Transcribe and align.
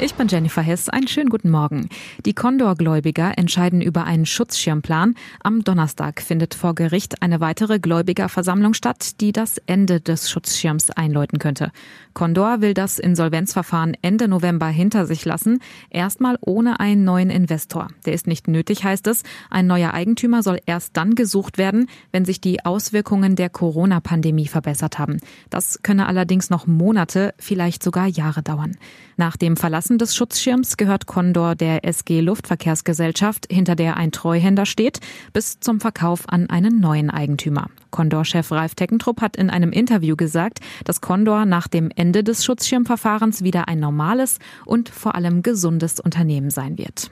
Ich 0.00 0.14
bin 0.14 0.26
Jennifer 0.26 0.60
Hess. 0.60 0.88
Einen 0.88 1.06
schönen 1.06 1.30
guten 1.30 1.50
Morgen. 1.50 1.88
Die 2.26 2.34
Condor-Gläubiger 2.34 3.38
entscheiden 3.38 3.80
über 3.80 4.04
einen 4.04 4.26
Schutzschirmplan. 4.26 5.14
Am 5.40 5.62
Donnerstag 5.62 6.20
findet 6.20 6.54
vor 6.54 6.74
Gericht 6.74 7.22
eine 7.22 7.38
weitere 7.38 7.78
Gläubigerversammlung 7.78 8.74
statt, 8.74 9.20
die 9.20 9.30
das 9.30 9.58
Ende 9.66 10.00
des 10.00 10.28
Schutzschirms 10.28 10.90
einläuten 10.90 11.38
könnte. 11.38 11.70
Condor 12.12 12.60
will 12.60 12.74
das 12.74 12.98
Insolvenzverfahren 12.98 13.96
Ende 14.02 14.26
November 14.28 14.66
hinter 14.66 15.06
sich 15.06 15.24
lassen, 15.24 15.60
erstmal 15.90 16.38
ohne 16.40 16.80
einen 16.80 17.04
neuen 17.04 17.30
Investor. 17.30 17.88
Der 18.04 18.14
ist 18.14 18.26
nicht 18.26 18.48
nötig, 18.48 18.84
heißt 18.84 19.06
es. 19.06 19.22
Ein 19.48 19.68
neuer 19.68 19.94
Eigentümer 19.94 20.42
soll 20.42 20.58
erst 20.66 20.96
dann 20.96 21.14
gesucht 21.14 21.56
werden, 21.56 21.88
wenn 22.10 22.24
sich 22.24 22.40
die 22.40 22.64
Auswirkungen 22.64 23.36
der 23.36 23.48
Corona-Pandemie 23.48 24.48
verbessert 24.48 24.98
haben. 24.98 25.18
Das 25.50 25.80
könne 25.82 26.06
allerdings 26.06 26.50
noch 26.50 26.66
Monate, 26.66 27.32
vielleicht 27.38 27.82
sogar 27.82 28.06
Jahre 28.06 28.42
dauern. 28.42 28.76
Nach 29.16 29.36
dem 29.36 29.56
Verlassen 29.56 29.83
Verlassen 29.84 29.98
des 29.98 30.16
Schutzschirms 30.16 30.78
gehört 30.78 31.04
Condor 31.04 31.54
der 31.54 31.84
SG 31.84 32.22
Luftverkehrsgesellschaft, 32.22 33.48
hinter 33.50 33.74
der 33.74 33.98
ein 33.98 34.12
Treuhänder 34.12 34.64
steht, 34.64 35.00
bis 35.34 35.60
zum 35.60 35.78
Verkauf 35.78 36.26
an 36.26 36.48
einen 36.48 36.80
neuen 36.80 37.10
Eigentümer. 37.10 37.68
Condor-Chef 37.90 38.50
Ralf 38.50 38.74
Teckentrupp 38.76 39.20
hat 39.20 39.36
in 39.36 39.50
einem 39.50 39.72
Interview 39.72 40.16
gesagt, 40.16 40.60
dass 40.84 41.02
Condor 41.02 41.44
nach 41.44 41.68
dem 41.68 41.90
Ende 41.94 42.24
des 42.24 42.46
Schutzschirmverfahrens 42.46 43.44
wieder 43.44 43.68
ein 43.68 43.78
normales 43.78 44.38
und 44.64 44.88
vor 44.88 45.16
allem 45.16 45.42
gesundes 45.42 46.00
Unternehmen 46.00 46.48
sein 46.48 46.78
wird. 46.78 47.10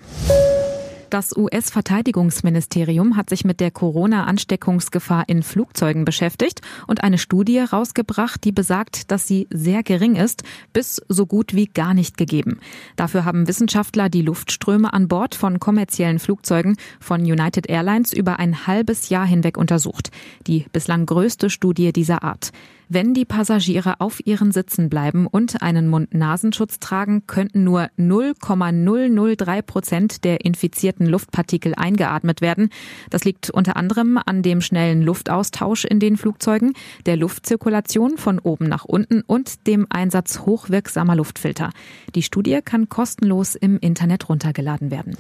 Das 1.13 1.37
US-Verteidigungsministerium 1.37 3.19
hat 3.19 3.29
sich 3.29 3.45
mit 3.45 3.61
der 3.61 3.71
Corona-Ansteckungsgefahr 3.71 5.29
in 5.29 5.43
Flugzeugen 5.43 6.07
beschäftigt 6.07 6.63
und 6.87 7.05
eine 7.05 7.19
Studie 7.19 7.59
rausgebracht, 7.59 8.43
die 8.45 8.53
besagt, 8.53 9.11
dass 9.11 9.27
sie 9.27 9.47
sehr 9.51 9.83
gering 9.83 10.17
ist, 10.17 10.43
bis 10.73 11.03
so 11.11 11.27
gut 11.27 11.55
wie 11.55 11.67
gar 11.67 11.93
nicht 11.93 12.17
gegeben. 12.17 12.61
Dafür 12.97 13.27
haben 13.27 13.47
Wissenschaftler 13.47 14.09
die 14.09 14.23
Luftströme 14.23 14.95
an 14.95 15.07
Bord 15.07 15.35
von 15.35 15.61
kommerziellen 15.61 16.19
Flugzeugen 16.19 16.79
von 16.99 17.21
United 17.21 17.69
Airlines 17.69 18.15
über 18.15 18.39
ein 18.39 18.67
halbes 18.67 19.11
Jahr 19.11 19.27
hinweg 19.27 19.59
untersucht. 19.59 20.11
Die 20.47 20.65
bislang 20.73 21.05
größte 21.05 21.51
Studie 21.51 21.93
dieser 21.93 22.23
Art. 22.23 22.53
Wenn 22.95 23.15
die 23.15 23.25
Passagiere 23.25 24.03
auf 24.03 24.21
ihren 24.27 24.53
Sitzen 24.53 24.91
bleiben 24.91 25.27
und 25.27 25.63
einen 25.63 25.89
Mund-Nasenschutz 25.89 26.79
tragen, 26.79 27.27
könnten 27.27 27.65
nur 27.65 27.89
0,003 27.97 29.63
Prozent 29.63 30.25
der 30.25 30.45
infizierten 30.45 31.07
Luftpartikel 31.07 31.73
eingeatmet 31.75 32.43
werden. 32.43 32.69
Das 33.09 33.25
liegt 33.25 33.49
unter 33.49 33.77
anderem 33.79 34.21
an 34.23 34.43
dem 34.43 34.61
schnellen 34.61 35.01
Luftaustausch 35.01 35.87
in 35.87 36.01
den 36.01 36.19
Flugzeugen, 36.19 36.75
der 37.07 37.17
Luftzirkulation 37.17 38.19
von 38.19 38.39
oben 38.39 38.69
nach 38.69 38.85
unten 38.85 39.23
und 39.23 39.67
dem 39.67 39.87
Einsatz 39.89 40.41
hochwirksamer 40.41 41.17
Luftfilter. 41.17 41.71
Die 42.15 42.23
Studie 42.23 42.61
kann 42.63 42.91
kostenlos 42.91 43.55
im 43.55 43.79
Internet 43.79 44.29
runtergeladen 44.29 44.91
werden. 44.91 45.17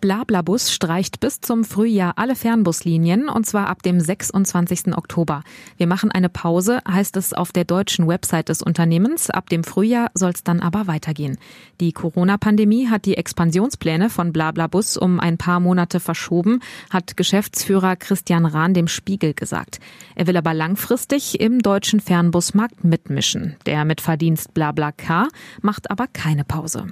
Blablabus 0.00 0.72
streicht 0.72 1.20
bis 1.20 1.40
zum 1.40 1.64
Frühjahr 1.64 2.14
alle 2.16 2.36
Fernbuslinien 2.36 3.28
und 3.28 3.46
zwar 3.46 3.68
ab 3.68 3.82
dem 3.82 4.00
26. 4.00 4.96
Oktober. 4.96 5.42
Wir 5.76 5.86
machen 5.86 6.10
eine 6.10 6.28
Pause, 6.28 6.80
heißt 6.88 7.16
es 7.16 7.32
auf 7.32 7.52
der 7.52 7.64
deutschen 7.64 8.08
Website 8.08 8.48
des 8.48 8.62
Unternehmens. 8.62 9.30
Ab 9.30 9.48
dem 9.50 9.64
Frühjahr 9.64 10.10
soll 10.14 10.30
es 10.30 10.44
dann 10.44 10.60
aber 10.60 10.86
weitergehen. 10.86 11.38
Die 11.80 11.92
Corona-Pandemie 11.92 12.88
hat 12.88 13.04
die 13.04 13.16
Expansionspläne 13.16 14.10
von 14.10 14.32
Blablabus 14.32 14.96
um 14.96 15.20
ein 15.20 15.38
paar 15.38 15.60
Monate 15.60 16.00
verschoben, 16.00 16.60
hat 16.90 17.16
Geschäftsführer 17.16 17.96
Christian 17.96 18.46
Rahn 18.46 18.74
dem 18.74 18.88
Spiegel 18.88 19.34
gesagt. 19.34 19.80
Er 20.14 20.26
will 20.26 20.36
aber 20.36 20.54
langfristig 20.54 21.40
im 21.40 21.60
deutschen 21.60 22.00
Fernbusmarkt 22.00 22.84
mitmischen. 22.84 23.56
Der 23.66 23.84
mit 23.84 24.00
Verdienst 24.00 24.54
BlaBlaCar 24.54 25.28
macht 25.62 25.90
aber 25.90 26.06
keine 26.06 26.44
Pause. 26.44 26.86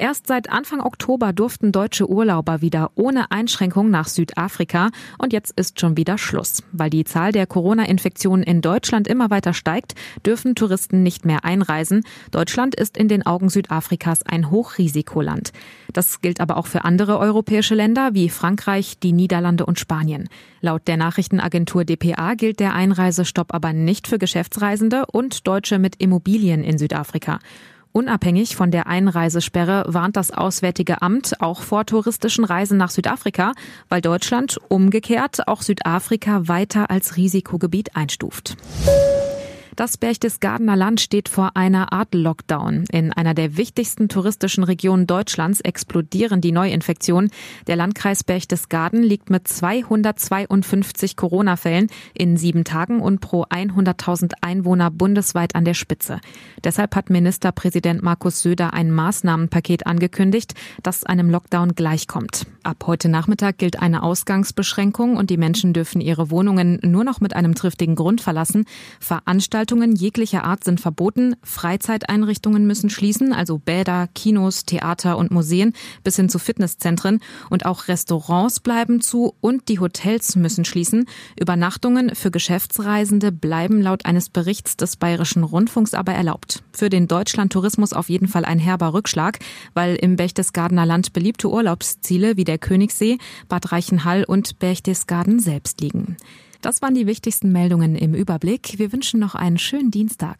Erst 0.00 0.28
seit 0.28 0.48
Anfang 0.48 0.80
Oktober 0.80 1.34
durften 1.34 1.72
deutsche 1.72 2.08
Urlauber 2.08 2.62
wieder 2.62 2.90
ohne 2.94 3.30
Einschränkung 3.30 3.90
nach 3.90 4.08
Südafrika 4.08 4.88
und 5.18 5.34
jetzt 5.34 5.52
ist 5.60 5.78
schon 5.78 5.98
wieder 5.98 6.16
Schluss. 6.16 6.62
Weil 6.72 6.88
die 6.88 7.04
Zahl 7.04 7.32
der 7.32 7.46
Corona-Infektionen 7.46 8.42
in 8.42 8.62
Deutschland 8.62 9.06
immer 9.06 9.28
weiter 9.28 9.52
steigt, 9.52 9.94
dürfen 10.24 10.54
Touristen 10.54 11.02
nicht 11.02 11.26
mehr 11.26 11.44
einreisen. 11.44 12.02
Deutschland 12.30 12.74
ist 12.74 12.96
in 12.96 13.08
den 13.08 13.26
Augen 13.26 13.50
Südafrikas 13.50 14.22
ein 14.22 14.50
Hochrisikoland. 14.50 15.52
Das 15.92 16.22
gilt 16.22 16.40
aber 16.40 16.56
auch 16.56 16.66
für 16.66 16.86
andere 16.86 17.18
europäische 17.18 17.74
Länder 17.74 18.14
wie 18.14 18.30
Frankreich, 18.30 18.98
die 19.00 19.12
Niederlande 19.12 19.66
und 19.66 19.78
Spanien. 19.78 20.30
Laut 20.62 20.88
der 20.88 20.96
Nachrichtenagentur 20.96 21.84
dpa 21.84 22.36
gilt 22.36 22.58
der 22.58 22.72
Einreisestopp 22.72 23.52
aber 23.52 23.74
nicht 23.74 24.08
für 24.08 24.18
Geschäftsreisende 24.18 25.04
und 25.12 25.46
Deutsche 25.46 25.78
mit 25.78 25.96
Immobilien 25.96 26.64
in 26.64 26.78
Südafrika. 26.78 27.38
Unabhängig 27.92 28.54
von 28.54 28.70
der 28.70 28.86
Einreisesperre 28.86 29.84
warnt 29.88 30.16
das 30.16 30.30
Auswärtige 30.30 31.02
Amt 31.02 31.40
auch 31.40 31.62
vor 31.62 31.86
touristischen 31.86 32.44
Reisen 32.44 32.76
nach 32.78 32.90
Südafrika, 32.90 33.52
weil 33.88 34.00
Deutschland 34.00 34.58
umgekehrt 34.68 35.48
auch 35.48 35.62
Südafrika 35.62 36.46
weiter 36.46 36.90
als 36.90 37.16
Risikogebiet 37.16 37.96
einstuft. 37.96 38.56
Das 39.76 39.96
Berchtesgadener 39.96 40.74
Land 40.74 41.00
steht 41.00 41.28
vor 41.28 41.56
einer 41.56 41.92
Art 41.92 42.14
Lockdown. 42.14 42.84
In 42.90 43.12
einer 43.12 43.34
der 43.34 43.56
wichtigsten 43.56 44.08
touristischen 44.08 44.64
Regionen 44.64 45.06
Deutschlands 45.06 45.60
explodieren 45.60 46.40
die 46.40 46.52
Neuinfektionen. 46.52 47.30
Der 47.66 47.76
Landkreis 47.76 48.24
Berchtesgaden 48.24 49.02
liegt 49.02 49.30
mit 49.30 49.46
252 49.46 51.16
Corona-Fällen 51.16 51.86
in 52.14 52.36
sieben 52.36 52.64
Tagen 52.64 53.00
und 53.00 53.20
pro 53.20 53.44
100.000 53.44 54.32
Einwohner 54.40 54.90
bundesweit 54.90 55.54
an 55.54 55.64
der 55.64 55.74
Spitze. 55.74 56.20
Deshalb 56.64 56.96
hat 56.96 57.08
Ministerpräsident 57.08 58.02
Markus 58.02 58.42
Söder 58.42 58.74
ein 58.74 58.90
Maßnahmenpaket 58.90 59.86
angekündigt, 59.86 60.54
das 60.82 61.04
einem 61.04 61.30
Lockdown 61.30 61.74
gleichkommt. 61.74 62.46
Ab 62.64 62.84
heute 62.86 63.08
Nachmittag 63.08 63.58
gilt 63.58 63.80
eine 63.80 64.02
Ausgangsbeschränkung 64.02 65.16
und 65.16 65.30
die 65.30 65.36
Menschen 65.38 65.72
dürfen 65.72 66.00
ihre 66.00 66.30
Wohnungen 66.30 66.78
nur 66.82 67.04
noch 67.04 67.20
mit 67.20 67.34
einem 67.34 67.54
triftigen 67.54 67.94
Grund 67.94 68.20
verlassen. 68.20 68.64
Veranstaltungen 68.98 69.59
Veranstaltungen 69.60 69.94
jeglicher 69.94 70.44
Art 70.44 70.64
sind 70.64 70.80
verboten. 70.80 71.36
Freizeiteinrichtungen 71.42 72.66
müssen 72.66 72.88
schließen, 72.88 73.34
also 73.34 73.58
Bäder, 73.58 74.08
Kinos, 74.14 74.64
Theater 74.64 75.18
und 75.18 75.30
Museen 75.30 75.74
bis 76.02 76.16
hin 76.16 76.30
zu 76.30 76.38
Fitnesszentren. 76.38 77.20
Und 77.50 77.66
auch 77.66 77.86
Restaurants 77.86 78.60
bleiben 78.60 79.02
zu 79.02 79.34
und 79.42 79.68
die 79.68 79.78
Hotels 79.78 80.34
müssen 80.34 80.64
schließen. 80.64 81.04
Übernachtungen 81.38 82.14
für 82.14 82.30
Geschäftsreisende 82.30 83.32
bleiben 83.32 83.82
laut 83.82 84.06
eines 84.06 84.30
Berichts 84.30 84.78
des 84.78 84.96
Bayerischen 84.96 85.44
Rundfunks 85.44 85.92
aber 85.92 86.12
erlaubt. 86.12 86.62
Für 86.72 86.88
den 86.88 87.06
Deutschlandtourismus 87.06 87.92
auf 87.92 88.08
jeden 88.08 88.28
Fall 88.28 88.46
ein 88.46 88.58
herber 88.58 88.94
Rückschlag, 88.94 89.40
weil 89.74 89.94
im 89.96 90.16
Berchtesgadener 90.16 90.86
Land 90.86 91.12
beliebte 91.12 91.50
Urlaubsziele 91.50 92.38
wie 92.38 92.44
der 92.44 92.56
Königssee, 92.56 93.18
Bad 93.50 93.72
Reichenhall 93.72 94.24
und 94.24 94.58
Berchtesgaden 94.58 95.38
selbst 95.38 95.82
liegen. 95.82 96.16
Das 96.60 96.82
waren 96.82 96.94
die 96.94 97.06
wichtigsten 97.06 97.52
Meldungen 97.52 97.96
im 97.96 98.14
Überblick. 98.14 98.78
Wir 98.78 98.92
wünschen 98.92 99.18
noch 99.18 99.34
einen 99.34 99.58
schönen 99.58 99.90
Dienstag. 99.90 100.36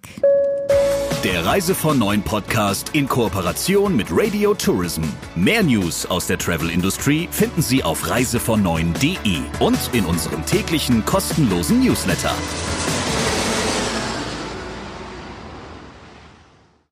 Der 1.25 1.45
Reise 1.45 1.75
von 1.75 1.99
Neuen 1.99 2.23
Podcast 2.23 2.91
in 2.95 3.09
Kooperation 3.09 3.97
mit 3.97 4.09
Radio 4.11 4.55
Tourism. 4.55 5.03
Mehr 5.35 5.63
News 5.63 6.07
aus 6.07 6.27
der 6.27 6.39
Travel 6.39 6.71
Industry 6.71 7.29
finden 7.31 7.63
Sie 7.63 7.83
auf 7.83 8.09
reisevon 8.09 8.63
und 9.61 9.95
in 9.95 10.05
unserem 10.05 10.45
täglichen 10.45 11.05
kostenlosen 11.05 11.85
Newsletter. 11.85 12.35